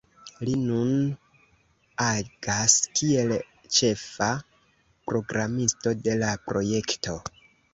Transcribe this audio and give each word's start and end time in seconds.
Li 0.47 0.53
nun 0.59 0.93
agas 2.05 2.77
kiel 3.01 3.35
ĉefa 3.81 4.31
programisto 5.11 5.95
de 6.09 6.17
la 6.25 6.33
projekto. 6.49 7.19